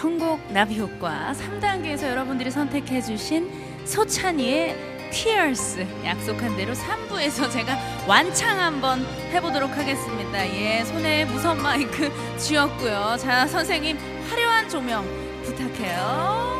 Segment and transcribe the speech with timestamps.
[0.00, 3.50] 선곡 나비 효과 3단계에서 여러분들이 선택해 주신
[3.84, 4.74] 소찬이의
[5.12, 7.76] Tears 약속한 대로 3부에서 제가
[8.08, 10.48] 완창 한번 해보도록 하겠습니다.
[10.48, 13.16] 예, 손에 무선 마이크 쥐었고요.
[13.18, 13.98] 자, 선생님
[14.30, 15.04] 화려한 조명
[15.44, 16.59] 부탁해요.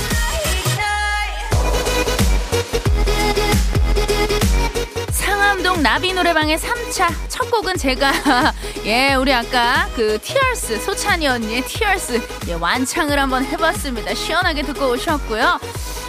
[5.51, 8.13] 상암동 나비 노래방의 3차 첫 곡은 제가
[8.85, 15.59] 예 우리 아까 그 티얼스 소찬이 언니의 티얼스 예, 완창을 한번 해봤습니다 시원하게 듣고 오셨고요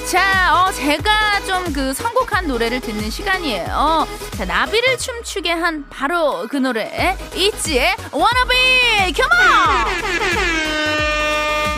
[0.09, 4.07] 자, 어, 제가 좀 그 선곡한 노래를 듣는 시간이에요.
[4.37, 7.17] 자, 나비를 춤추게 한 바로 그 노래.
[7.37, 8.33] 있지의 on!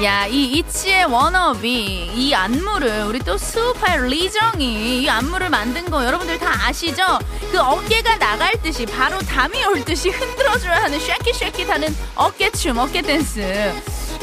[0.03, 6.39] 야, 이 이치의 워너비, 이 안무를 우리 또 수우파의 리정이 이 안무를 만든 거 여러분들
[6.39, 7.19] 다 아시죠?
[7.53, 11.97] 그 어깨가 나갈 듯이 바로 담이 올 듯이 흔들어줘야 하는 shake it shake it 하는
[12.17, 13.73] 어깨춤, 어깨 댄스.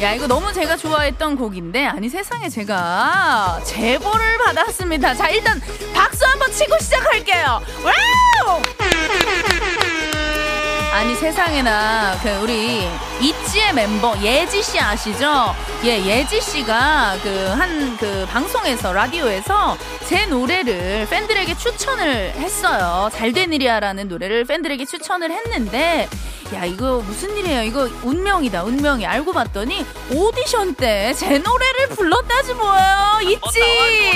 [0.02, 5.16] 야, 이거 너무 제가 좋아했던 곡인데, 아니, 세상에 제가 제보를 받았습니다.
[5.16, 5.61] 자, 일단
[5.94, 7.62] 박수 한번 치고 시작할게요.
[7.84, 8.62] Wow!
[10.94, 12.85] 아니 세상에나 그 우리
[13.22, 15.56] 있지의 멤버 예지 씨 아시죠?
[15.85, 23.09] 예 예지 씨가 그한그 방송에서 라디오에서 제 노래를 팬들에게 추천을 했어요.
[23.13, 26.09] 잘된 일이야라는 노래를 팬들에게 추천을 했는데
[26.53, 27.63] 야 이거 무슨 일이에요?
[27.63, 29.06] 이거 운명이다 운명이.
[29.06, 33.19] 알고 봤더니 오디션 때 제 노래를 불렀다지 뭐예요?
[33.23, 34.12] 있지?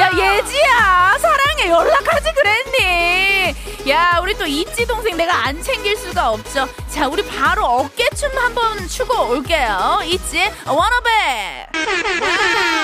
[0.00, 1.68] 야 예지야 사랑해.
[1.68, 3.54] 연락하지 그랬니?
[3.90, 5.16] 야 우리 또 있지 동생.
[5.16, 6.66] 내가 안 챙길 수가 없죠.
[6.88, 10.00] 자 우리 바로 어깨춤 한번 추고 올게요.
[10.04, 10.50] 있지?
[10.66, 11.66] 워너베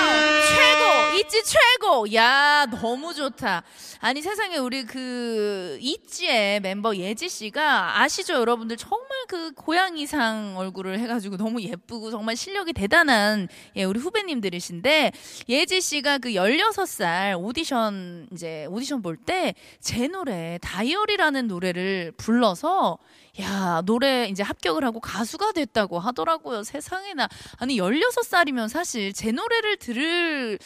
[1.31, 3.63] 있지 최고 야 너무 좋다
[4.01, 11.37] 아니 세상에 우리 그 있지의 멤버 예지 씨가 아시죠 여러분들 정말 그 고양이상 얼굴을 해가지고
[11.37, 13.47] 너무 예쁘고 정말 실력이 대단한
[13.77, 15.13] 예 우리 후배님들이신데
[15.47, 22.97] 예지 씨가 그 16살 오디션 이제 오디션 볼 때 제 노래 다이어리라는 노래를 불러서
[23.39, 26.63] 야, 노래 이제 합격을 하고 가수가 됐다고 하더라고요.
[26.63, 27.29] 세상에나.
[27.59, 30.59] 아니, 16살이면 사실 제 노래를 들을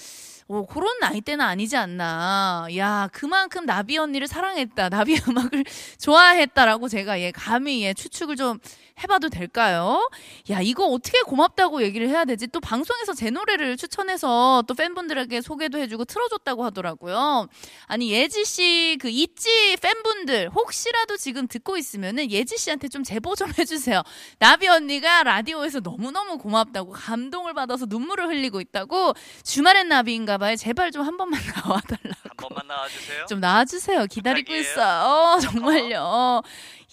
[0.47, 2.67] 오, 그런 나이 때는 아니지 않나.
[2.77, 4.89] 야, 그만큼 나비 언니를 사랑했다.
[4.89, 5.63] 나비 음악을
[5.97, 8.59] 좋아했다라고 제가 예, 감히 예, 추측을 좀
[9.01, 10.07] 해봐도 될까요?
[10.51, 12.47] 야, 이거 어떻게 고맙다고 얘기를 해야 되지?
[12.47, 17.47] 또 방송에서 제 노래를 추천해서 또 팬분들에게 소개도 해주고 틀어줬다고 하더라고요.
[17.87, 24.01] 아니, 예지씨, 그, 있지 팬분들, 혹시라도 지금 듣고 있으면은 예지씨한테 좀 제보 좀 해주세요.
[24.39, 29.13] 나비 언니가 라디오에서 너무너무 고맙다고 감동을 받아서 눈물을 흘리고 있다고
[29.43, 30.55] 주말엔 나비인가 봐요.
[30.55, 32.19] 제발 좀 한 번만 나와달라고.
[32.29, 33.25] 한 번만 나와주세요.
[33.27, 34.05] 좀 나와주세요.
[34.07, 34.61] 기다리고 부탁이에요.
[34.61, 35.39] 있어요.
[35.41, 36.41] 정말요.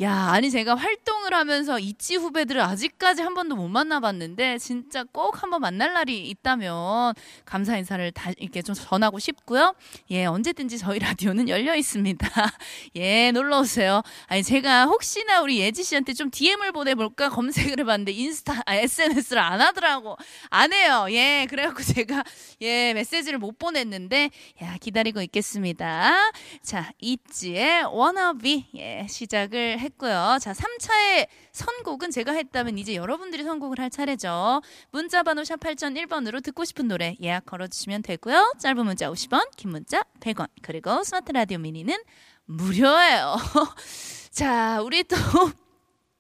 [0.02, 5.60] 야, 아니 제가 활동을 하면서 이치 후배들을 아직까지 한 번도 못 만나봤는데 진짜 꼭 한번
[5.60, 7.14] 만날 날이 있다면
[7.44, 9.76] 감사 인사를 다 이렇게 좀 전하고 싶고요.
[10.10, 12.26] 예, 언제든지 저희 라디오는 열려 있습니다.
[12.96, 14.02] 예, 놀러 오세요.
[14.26, 19.60] 아니 제가 혹시나 우리 예지 씨한테 좀 DM을 보내볼까 검색을 해봤는데 인스타, 아, SNS를 안
[19.60, 20.16] 하더라고.
[20.50, 21.06] 안 해요.
[21.10, 22.24] 예, 그래갖고 제가
[22.60, 24.30] 예 메시지를 못 보냈는데
[24.62, 26.32] 야 기다리고 있겠습니다.
[26.60, 30.38] 자, 있지의 워너비 예 시작을 했고요.
[30.40, 34.62] 자, 3차의 선곡은 제가 했다면 이제 여러분들이 선곡을 할 차례죠.
[34.90, 38.54] 문자 번호 샵 8001번으로 듣고 싶은 노래 예약 걸어주시면 되고요.
[38.58, 41.96] 짧은 문자 50원, 긴 문자 100원, 그리고 스마트 라디오 미니는
[42.44, 43.36] 무료예요.
[44.30, 45.16] 자, 우리 또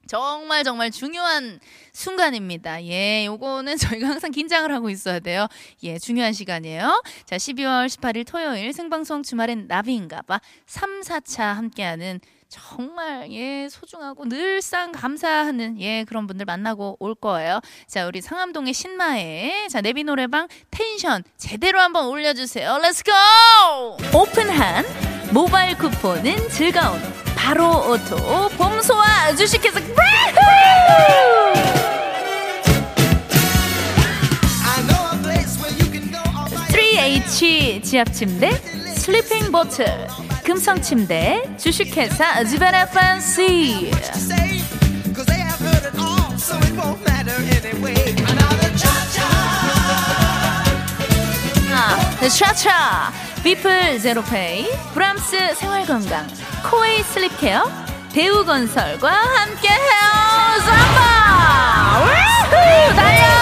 [0.06, 1.60] 정말 정말 중요한
[1.92, 2.84] 순간입니다.
[2.84, 5.46] 예, 요거는 저희가 항상 긴장을 하고 있어야 돼요.
[5.84, 7.02] 예, 중요한 시간이에요.
[7.24, 12.20] 자, 12월 18일 토요일 생방송 주말엔 나비인가봐 3, 4부 함께하는
[12.52, 17.60] 정말 예 소중하고 늘상 감사하는 예 그런 분들 만나고 올 거예요.
[17.86, 22.76] 자 우리 상암동의 신마에 자 나비 노래방 텐션 제대로 한번 올려주세요.
[22.78, 23.96] Let's go!
[24.18, 24.84] 오픈한
[25.32, 27.00] 모바일 쿠폰은 즐거운
[27.34, 29.80] 바로 오토 봄소와 주식회사
[36.68, 38.50] 3H 지압침대
[38.94, 39.86] 슬리핑 보틀
[40.44, 43.90] 금성침대 주식회사 지베라 판시.
[52.28, 53.12] 차차
[53.42, 56.26] 비플 제로페이 브람스 생활건강
[56.70, 57.70] 코웨이 슬립케어
[58.12, 59.80] 대우건설과 함께해요.
[60.64, 61.52] 쌈바
[62.94, 63.41] 달려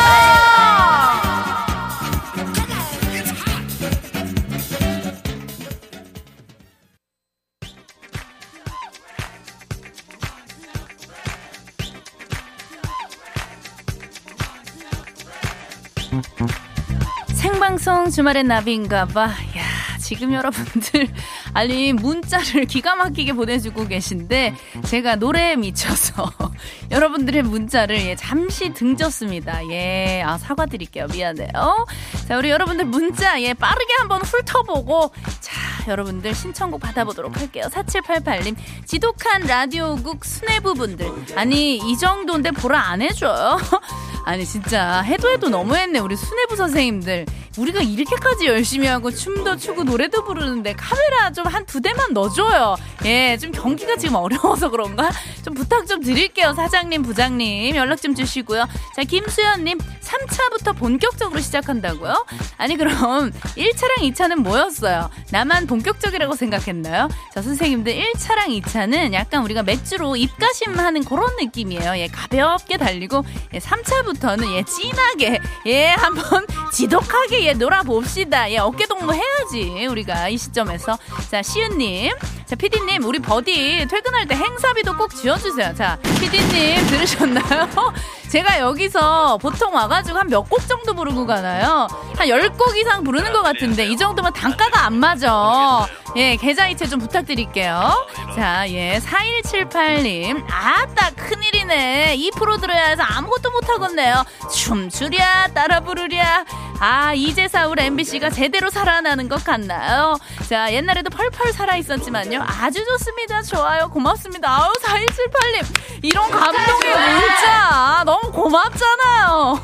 [17.81, 19.23] 생방송 주말엔 나비인가봐.
[19.23, 21.09] 야, 지금 여러분들
[21.55, 24.55] 아니 문자를 기가 막히게 보내주고 계신데
[24.85, 26.31] 제가 노래에 미쳐서
[26.91, 29.67] 여러분들의 문자를 예, 잠시 등졌습니다.
[29.71, 31.06] 예, 아 사과드릴게요.
[31.06, 31.87] 미안해요.
[32.29, 37.65] 자, 우리 여러분들 문자 예 빠르게 한번 훑어보고 자 여러분들 신청곡 받아보도록 할게요.
[37.71, 43.59] 4788님 지독한 라디오국 수뇌부분들 아니 이 정도인데 보라 안 해줘요.
[44.25, 47.26] 아니 진짜 해도 해도 너무했네 우리 수뇌부 선생님들
[47.58, 52.76] 우리가 이렇게까지 열심히 하고 춤도 추고 노래도 부르는데 카메라 좀 한 두 대만 넣어줘요.
[53.05, 55.11] 예, 좀 경기가 지금 어려워서 그런가?
[55.44, 56.52] 좀 부탁 좀 드릴게요.
[56.55, 57.75] 사장님, 부장님.
[57.76, 58.67] 연락 좀 주시고요.
[58.96, 62.26] 자, 김수현님, 3차부터 본격적으로 시작한다고요?
[62.56, 65.11] 아니, 그럼 1차랑 2차는 뭐였어요?
[65.31, 67.08] 나만 본격적이라고 생각했나요?
[67.34, 71.96] 자, 선생님들 1차랑 2차는 약간 우리가 맥주로 입가심 하는 그런 느낌이에요.
[71.99, 73.25] 예, 가볍게 달리고,
[73.55, 78.51] 예, 3차부터 는 예, 진하게, 예, 한번 지독하게 예, 놀아봅시다.
[78.51, 79.87] 예, 어깨동무 해야지.
[79.87, 80.99] 우리가 이 시점에서.
[81.31, 82.12] 자, 시은님.
[82.50, 85.73] 자, 피디님, 우리 버디 퇴근할 때 행사비도 꼭 지어주세요.
[85.76, 87.69] 자, 피디님 들으셨나요?
[88.29, 91.87] 제가 여기서 보통 와가지고 한 몇 곡 정도 부르고 가나요?
[92.17, 95.87] 한 10곡 이상 부르는 것 같은데, 이 정도면 단가가 안 맞아.
[96.17, 98.06] 예, 계좌이체 좀 부탁드릴게요.
[98.35, 100.44] 자, 예, 4178님.
[100.50, 102.17] 아따, 큰일이네.
[102.17, 104.25] 2% 들어야 해서 아무것도 못하겠네요.
[104.53, 106.44] 춤추랴, 따라 부르랴.
[106.82, 110.19] 아, 이제사 우리 MBC가 제대로 살아나는 것 같나요?
[110.49, 112.43] 자, 옛날에도 펄펄 살아있었지만요.
[112.43, 113.43] 아주 좋습니다.
[113.43, 113.91] 좋아요.
[113.91, 114.49] 고맙습니다.
[114.50, 116.00] 아우, 4178님.
[116.03, 118.03] 이런 감동의 문자.
[118.06, 119.61] 너무 고맙잖아요.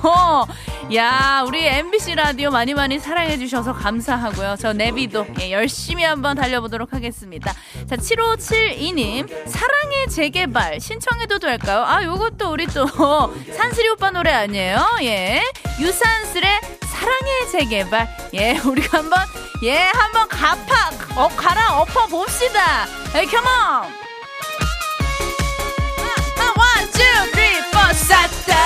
[0.94, 4.56] 야, 우리 MBC 라디오 많이 많이 사랑해주셔서 감사하고요.
[4.60, 7.54] 저 내비도 예, 열심히 한번 달려보도록 하겠습니다.
[7.88, 11.82] 자, 7572님, 사랑의 재개발 신청해도 될까요?
[11.82, 12.86] 아, 요것도 우리 또
[13.56, 14.98] 산슬이 오빠 노래 아니에요?
[15.00, 15.42] 예.
[15.80, 16.60] 유산슬의
[17.06, 18.08] 사랑의 재개발.
[18.34, 19.20] 예, 우리가 한번,
[19.62, 22.84] 예, 한번 가파, 어, 갈아 엎어 봅시다.
[23.14, 23.46] 에이, come on!
[23.46, 23.92] 아,
[26.56, 26.98] one, two,
[27.32, 28.56] three, four, 싹 다.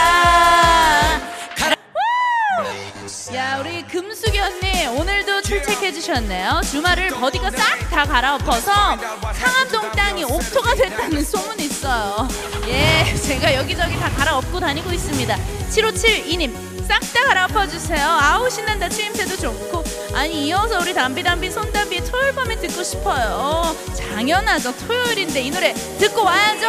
[3.32, 8.96] 야 우리 금수견님 오늘도 출첵해 주셨네요 주말을 버디가 싹 다 갈아엎어서
[9.32, 12.26] 상암동 땅이 옥토가 됐다는 소문이 있어요
[12.66, 15.36] 예 제가 여기저기 다 갈아엎고 다니고 있습니다
[15.70, 22.34] 7572님 싹 다 갈아엎어 주세요 아우 신난다 추임새도 좋고 아니 이어서 우리 담비담비 손담비 토요일
[22.34, 26.68] 밤에 듣고 싶어요 당연하죠 토요일인데 이 노래 듣고 와야죠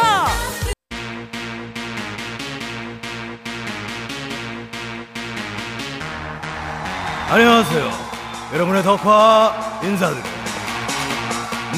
[7.30, 7.90] 안녕하세요.
[8.52, 10.30] 여러분의 덕화 인사드립니다.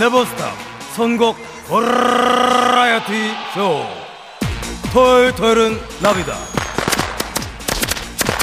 [0.00, 0.52] 네버스탑
[0.96, 1.36] 선곡
[1.68, 3.86] 버라이어티 쇼.
[4.92, 6.53] 토요일 토요일은 나비다.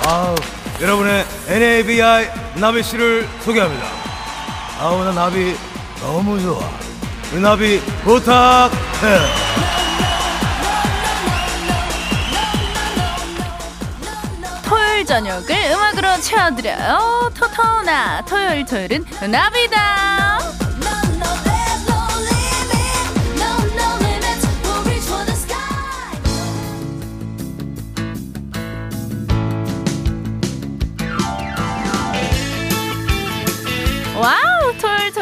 [0.08, 0.36] 아우,
[0.82, 3.86] 여러분의 NABI 나비 씨를 소개합니다.
[4.80, 5.56] 아우, 나 나비
[6.00, 6.60] 너무 좋아.
[7.32, 8.72] 우리 나비 부탁해.
[14.66, 17.32] 토요일 저녁을 음악으로 채워드려요.
[17.38, 20.61] 토토나 토요일 토요일은 나비다.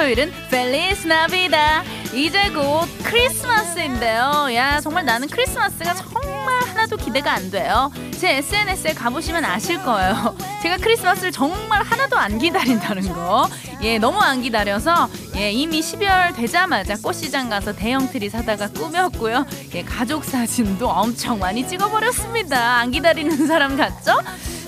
[0.10, 1.84] 토요일 토요일은 Feliz Navidad.
[2.14, 4.48] 이제 곧 크리스마스인데요.
[4.56, 7.92] 야 정말 나는 크리스마스가 정말 하나도 기대가 안 돼요.
[8.20, 10.36] 제 SNS에 가보시면 아실 거예요.
[10.64, 13.48] 제가 크리스마스를 정말 하나도 안 기다린다는 거.
[13.82, 19.46] 예, 너무 안 기다려서 예, 이미 12월 되자마자 꽃시장 가서 대형 트리 사다가 꾸몄고요.
[19.76, 22.78] 예, 가족 사진도 엄청 많이 찍어버렸습니다.
[22.78, 24.20] 안 기다리는 사람 같죠?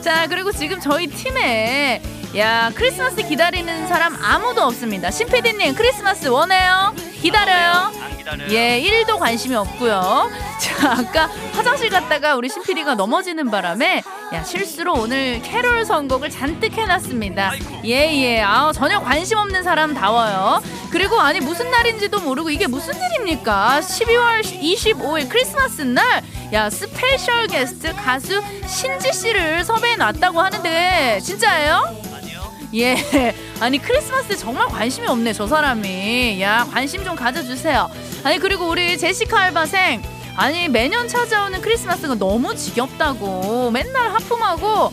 [0.02, 2.02] 자, 그리고 지금 저희 팀에
[2.38, 5.12] 야, 크리스마스 기다리는 사람 아무도 없습니다.
[5.12, 6.94] 신PD님, 크리스마스 원해요?
[7.22, 7.92] 기다려요?
[8.02, 8.50] 안 기다려요.
[8.52, 10.32] 예, 1도 관심이 없고요.
[10.62, 14.02] 자, 아까 화장실 갔다가 우리 신PD가 넘어지는 바람에
[14.34, 17.52] 야, 실수로 오늘 캐롤 선곡을 잔뜩 해놨습니다.
[17.84, 17.90] 예,
[18.24, 18.42] 예.
[18.42, 20.62] 아, 전혀 관심 없는 사람 다워요.
[20.90, 23.82] 그리고 아니 무슨 날인지도 모르고 이게 무슨 일입니까?
[23.82, 26.24] 12월 25일 크리스마스 날,
[26.54, 32.11] 야, special guest 가수 신지 씨를 섭외해 놨다고 하는데 진짜예요?
[32.76, 32.96] 예.
[33.60, 36.42] 아니 크리스마스에 정말 관심이 없네 저 사람이.
[36.42, 37.90] 야 관심 좀 가져주세요.
[38.24, 40.02] 아니 그리고 우리 제시카 알바생.
[40.38, 44.92] 아니 매년 찾아오는 크리스마스가 너무 지겹다고 맨날 하품하고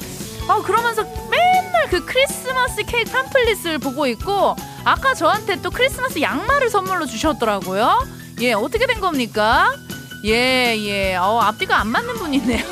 [0.49, 7.07] 아 그러면서 맨날 그 크리스마스 케이크 팜플릿을 보고 있고 아까 저한테 또 크리스마스 양말을 선물로
[7.07, 8.07] 주셨더라고요.
[8.41, 9.73] 예 어떻게 된 겁니까?
[10.25, 11.15] 예, 예.
[11.17, 12.65] 어, 앞뒤가 안 맞는 분이네요.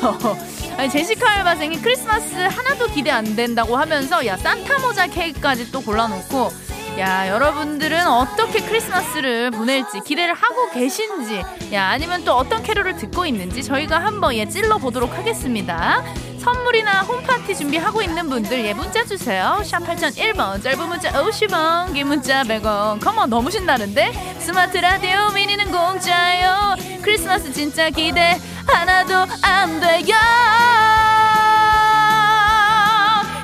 [0.77, 6.51] 아니, 제시카 알바생이 크리스마스 하나도 기대 안 된다고 하면서, 야, 산타 모자 케이크까지 또 골라놓고,
[6.99, 11.41] 야, 여러분들은 어떻게 크리스마스를 보낼지 기대를 하고 계신지,
[11.73, 16.03] 야, 아니면 또 어떤 캐롤을 듣고 있는지 저희가 한번 예, 찔러 보도록 하겠습니다.
[16.47, 19.61] 선물이나 home party 준비하고 있는 분들 예 문자 주세요.
[19.65, 23.01] 샵 8001번 짧은 문자 50원 긴 문자 100원.
[23.03, 24.37] Come on 너무 신나는데?
[24.39, 26.77] 스마트 라디오 미니는 공짜요.
[27.01, 30.15] 크리스마스 진짜 기대 하나도 안 돼요.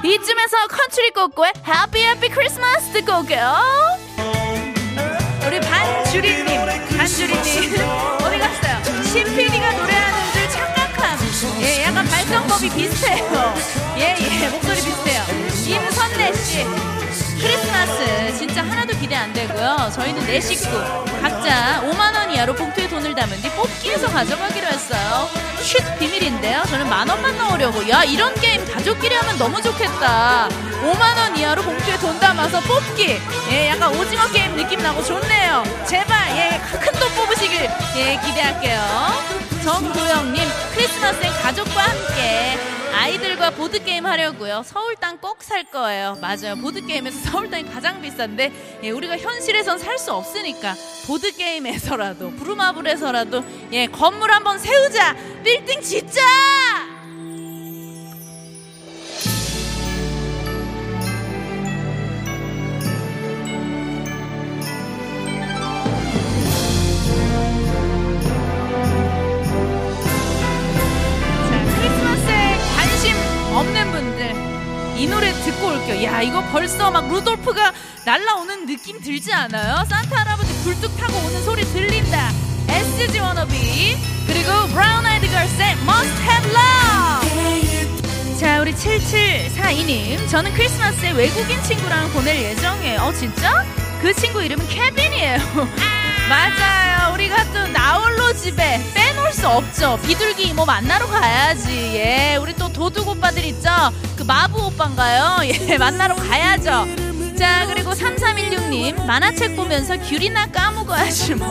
[0.06, 3.54] 이쯤에서 컨트리 꼬꼬의 Happy Happy Christmas 듣고 올게요.
[5.46, 6.46] 우리 반주리님
[6.98, 7.74] 반주리님.
[8.24, 9.04] 어디 갔어요?
[9.04, 9.63] 신PD가
[12.44, 13.54] 발성법이 비슷해요.
[13.98, 15.24] 예 예 목소리 비슷해요.
[15.66, 16.66] 임선래 씨
[17.84, 19.92] 크리스마스 진짜 하나도 기대 안 되고요.
[19.94, 20.72] 저희는 네 식구
[21.22, 25.30] 각자 5만 원 이하로 봉투에 돈을 담은 뒤 뽑기에서 가져가기로 했어요.
[25.62, 26.64] 쉿 비밀인데요.
[26.70, 27.88] 저는 만 원만 넣으려고.
[27.90, 30.48] 야 이런 게임 가족끼리 하면 너무 좋겠다.
[30.82, 33.20] 5만 원 이하로 봉투에 돈 담아서 뽑기.
[33.52, 35.64] 예 약간 오징어 게임 느낌 나고 좋네요.
[35.88, 38.82] 제발 예 큰 돈 뽑으시길 예 기대할게요.
[39.64, 42.58] 정도영님 크리스마스엔 가족과 함께
[42.94, 44.62] 아이들과 보드게임 하려고요.
[44.66, 46.18] 서울 땅 꼭 살 거예요.
[46.22, 46.56] 맞아요.
[46.62, 50.76] 보드게임에서 서울 땅이 가장 비싼데 예, 우리가 현실에선 살 수 없으니까
[51.08, 55.16] 보드게임에서라도 부루마블에서라도 예, 건물 한번 세우자.
[55.44, 56.14] 빌딩 짓자.
[56.14, 56.73] 자,
[78.06, 79.86] 날라오는 느낌 들지 않아요?
[79.86, 82.32] 산타 할아버지 굴뚝 타고 오는 소리 들린다.
[82.68, 88.38] SG 워너비 그리고 브라운 아이드 걸스의 Must Have Love.
[88.40, 90.30] 자, 우리 7742님.
[90.30, 93.00] 저는 크리스마스에 외국인 친구랑 보낼 예정이에요.
[93.02, 93.66] 어, 진짜?
[94.02, 95.38] 그 친구 이름은 케빈이에요.
[96.30, 97.14] 맞아요.
[97.14, 100.00] 우리가 또 나홀로 집에 빼놓을 수 없죠.
[100.06, 101.70] 비둘기 이모 만나러 가야지.
[101.96, 103.70] 예, 우리 또 도둑 오빠들 있죠.
[104.18, 105.38] 그 마부 오빠인가요?
[105.70, 106.86] 예, 만나러 가야죠.
[107.38, 111.48] 자, 그리고 3316님 만화책 보면서 귤이나 까먹어야지 뭐.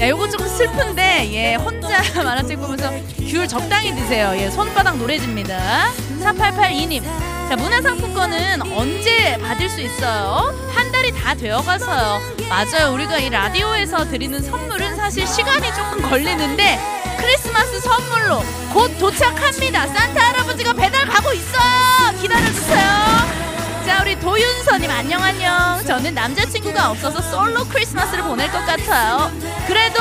[0.00, 2.90] 야, 요거 조금 슬픈데, 예, 혼자 만화책 보면서
[3.28, 4.32] 귤 적당히 드세요.
[4.36, 5.88] 예, 손바닥 노래집니다.
[6.20, 7.02] 4882님.
[7.48, 10.52] 자, 문화상품권은 언제 받을 수 있어요?
[10.74, 12.20] 한 달이 다 되어 가서요.
[12.48, 12.92] 맞아요.
[12.94, 16.78] 우리가 이 라디오에서 드리는 선물은 사실 시간이 조금 걸리는데,
[17.18, 18.42] 크리스마스 선물로
[18.72, 19.86] 곧 도착합니다.
[19.86, 22.20] 산타 할아버지가 배달 가고 있어요.
[22.20, 23.43] 기다려주세요.
[23.86, 25.84] 자 우리 도윤서님 안녕 안녕.
[25.86, 29.30] 저는 남자친구가 없어서 솔로 크리스마스를 보낼 것 같아요.
[29.66, 30.00] 그래도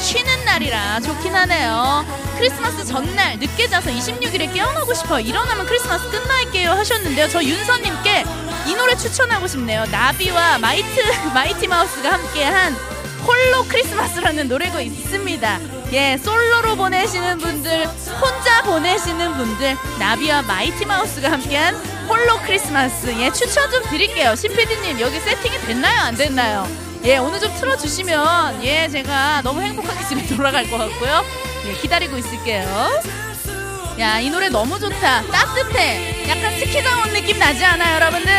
[0.00, 2.04] 쉬는 날이라 좋긴 하네요.
[2.36, 5.20] 크리스마스 전날 늦게 자서 26일에 깨어나고 싶어요.
[5.20, 7.28] 일어나면 크리스마스 끝날게요 하셨는데요.
[7.28, 8.24] 저 윤서님께
[8.66, 9.84] 이 노래 추천하고 싶네요.
[9.86, 11.00] 나비와 마이트
[11.32, 12.74] 마이티 마우스가 함께한
[13.24, 15.60] 홀로 크리스마스라는 노래가 있습니다.
[15.92, 17.86] 예, 솔로로 보내시는 분들,
[18.20, 23.06] 혼자 보내시는 분들, 나비와 마이티 마우스가 함께한 홀로 크리스마스.
[23.20, 24.34] 예, 추천 좀 드릴게요.
[24.34, 26.00] 신PD님, 여기 세팅이 됐나요?
[26.00, 26.66] 안 됐나요?
[27.04, 31.24] 예, 오늘 좀 틀어주시면, 예, 제가 너무 행복하게 집에 돌아갈 것 같고요.
[31.68, 32.90] 예, 기다리고 있을게요.
[34.00, 35.22] 야, 이 노래 너무 좋다.
[35.22, 36.28] 따뜻해.
[36.28, 38.32] 약간 스키장 온 느낌 나지 않아요, 여러분들?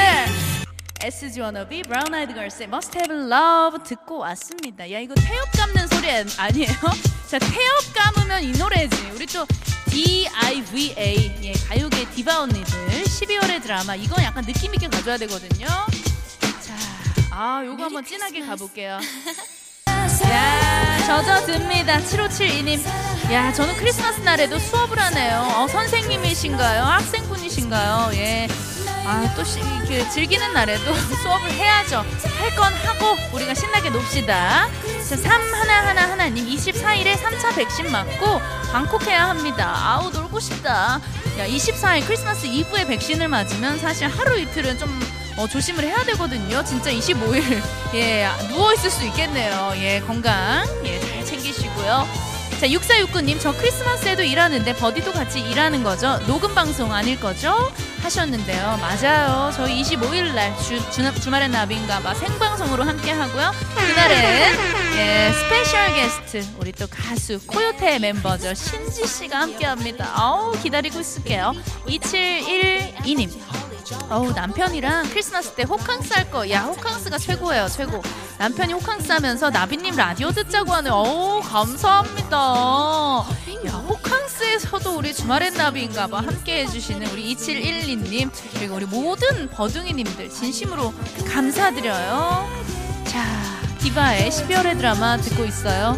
[1.04, 4.92] SG 워너비 브라운 아이드 걸스의 Must Have Love 듣고 왔습니다.
[4.92, 6.74] 야 이거 태엽 감는 소리 아니에요?
[7.28, 8.96] 자 태엽 감으면 이 노래지.
[9.16, 9.44] 우리 또
[9.92, 11.36] D-I-V-A.
[11.44, 13.96] 예, 가요계 디바 언니들 12월의 드라마.
[13.96, 15.68] 이건 약간 느낌 있게 가져야 되거든요.
[15.68, 16.76] 자,
[17.32, 19.00] 아, 요거 한번 진하게 가볼게요.
[19.88, 22.00] 야, 젖어듭니다.
[22.00, 23.32] 7572님.
[23.32, 25.40] 야, 저는 크리스마스 날에도 수업을 하네요.
[25.56, 26.84] 어, 선생님이신가요?
[26.84, 28.12] 학생분이신가요?
[28.16, 28.48] 예.
[29.04, 30.94] 아, 또 시, 그 즐기는 날에도
[31.24, 32.06] 수업을 해야죠.
[32.40, 34.68] 할 건 하고 우리가 신나게 놉시다.
[35.10, 38.42] 자, 3 하나 하나 하나님 24일에 3차 백신 맞고
[38.72, 39.74] 방콕해야 합니다.
[39.76, 41.00] 아우 놀고 싶다.
[41.40, 45.00] 야, 24일 크리스마스 이브에 백신을 맞으면 사실 하루 이틀은 좀
[45.38, 46.64] 어, 조심을 해야 되거든요.
[46.64, 47.62] 진짜 25일
[47.96, 49.74] 예 누워 있을 수 있겠네요.
[49.78, 52.08] 예 건강 예잘 챙기시고요.
[52.60, 56.20] 자 6469님 저 크리스마스에도 일하는데 버디도 같이 일하는 거죠?
[56.28, 57.72] 녹음 방송 아닐 거죠?
[58.04, 58.78] 하셨는데요.
[58.82, 59.52] 맞아요.
[59.56, 60.54] 저희 25일 날
[61.22, 63.52] 주말의 나비인가 봐 생방송으로 함께 하고요.
[63.76, 64.16] 그날은
[64.98, 70.12] 예 special guest 우리 또 가수 코요태 멤버죠 신지 씨가 함께 합니다.
[70.16, 71.54] 아우 기다리고 있을게요.
[71.88, 73.30] 2712님
[74.10, 76.50] 어우 남편이랑 크리스마스 때 호캉스 할 거.
[76.50, 78.02] 야 호캉스가 최고예요 최고.
[78.40, 80.90] 남편이 호캉스 하면서 나비님 라디오 듣자고 하네.
[80.90, 82.38] 어우 감사합니다.
[83.66, 90.94] 야 호캉스에서도 우리 주말엔 나비인가봐 함께 해주시는 우리 2712님 그리고 우리 모든 버둥이님들 진심으로
[91.32, 92.50] 감사드려요.
[93.06, 93.24] 자
[93.80, 95.96] 디바의 12월의 드라마 듣고 있어요.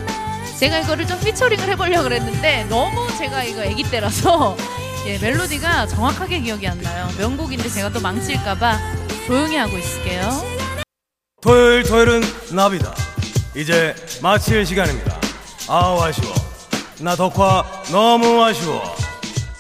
[0.60, 4.58] 제가 이거를 좀 피처링을 해보려고 그랬는데 너무 제가 이거 애기 때라서
[5.08, 7.10] 예, 멜로디가 정확하게 기억이 안 나요.
[7.18, 8.80] 명곡인데 제가 또 망칠까봐
[9.26, 10.44] 조용히 하고 있을게요.
[11.42, 12.94] 토요일 토요일은 나비다.
[13.56, 15.18] 이제 마칠 시간입니다.
[15.68, 16.43] 아우 아쉬워.
[17.02, 18.82] 나 덕화 너무 아쉬워.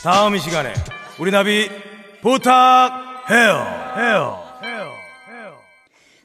[0.04, 0.74] 다음 이 시간에
[1.20, 1.70] 우리 나비
[2.22, 3.94] 부탁해요.
[3.98, 4.40] 해요.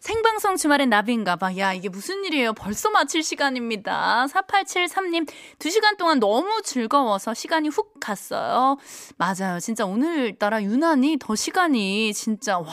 [0.01, 1.59] 생방송 주말엔 나비인가봐.
[1.59, 2.55] 야, 이게 무슨 일이에요?
[2.55, 4.25] 벌써 마칠 시간입니다.
[4.33, 8.77] 4873님, 두 시간 동안 너무 즐거워서 시간이 훅 갔어요.
[9.17, 9.61] 맞아요.
[9.61, 12.67] 진짜 오늘따라 유난히 더 시간이 진짜, 와,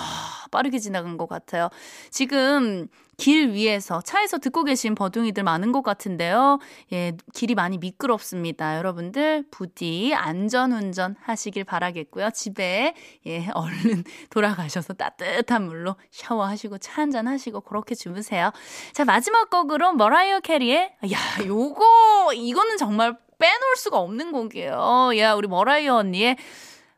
[0.51, 1.70] 빠르게 지나간 것 같아요.
[2.10, 6.60] 지금 길 위에서 차에서 듣고 계신 버둥이들 많은 것 같은데요.
[6.94, 8.77] 예, 길이 많이 미끄럽습니다.
[8.77, 12.32] 여러분들 부디 안전 운전 하시길 바라겠고요.
[12.32, 12.94] 집에
[13.25, 18.51] 예, 얼른 돌아가셔서 따뜻한 물로 샤워하시고 차 한잔 하시고 그렇게 주무세요.
[18.94, 25.12] 자, 마지막 곡으로 머라이어 캐리의 야, 요거 이거는 정말 빼놓을 수가 없는 곡이에요.
[25.18, 26.38] 야, 우리 머라이어 언니의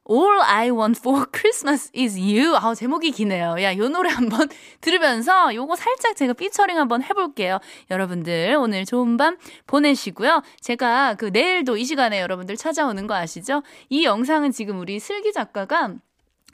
[0.09, 2.55] All I Want for Christmas is You.
[2.55, 3.61] 아, 제목이 기네요.
[3.61, 4.47] 야, 요 노래 한번
[4.79, 7.59] 들으면서 요거 살짝 제가 피처링 한번 해볼게요.
[7.91, 10.41] 여러분들 오늘 좋은 밤 보내시고요.
[10.61, 13.63] 제가 그 내일도 이 시간에 여러분들 찾아오는 거 아시죠?
[13.89, 15.95] 이 영상은 지금 우리 슬기 작가가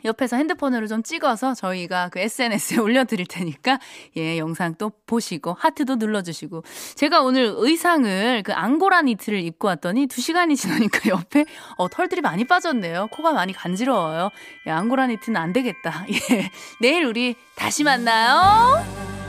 [0.05, 3.79] 옆에서 핸드폰으로 좀 찍어서 저희가 그 SNS에 올려드릴 테니까
[4.17, 6.63] 예 영상 또 보시고 하트도 눌러주시고.
[6.95, 11.45] 제가 오늘 의상을 그 앙고라 니트를 입고 왔더니 두 시간이 지나니까 옆에
[11.77, 13.07] 어 털들이 많이 빠졌네요.
[13.11, 14.29] 코가 많이 간지러워요.
[14.67, 16.05] 예 앙고라 니트는 안 되겠다.
[16.31, 16.49] 예
[16.81, 19.13] 내일 우리 다시 만나요.